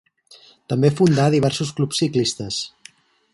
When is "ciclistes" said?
2.05-2.61